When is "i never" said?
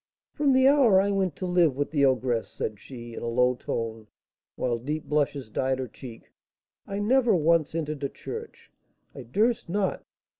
6.87-7.35